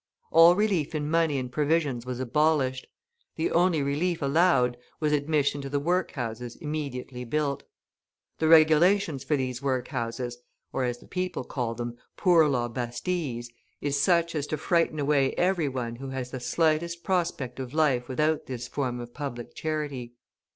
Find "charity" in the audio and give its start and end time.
19.53-20.15